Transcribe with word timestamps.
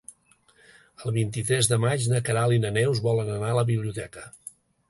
El 1.09 1.13
vint-i-tres 1.17 1.69
de 1.73 1.79
maig 1.85 2.09
na 2.13 2.23
Queralt 2.31 2.57
i 2.57 2.61
na 2.65 2.75
Neus 2.81 3.05
volen 3.11 3.33
anar 3.37 3.55
a 3.55 3.59
la 3.63 3.67
biblioteca. 3.73 4.29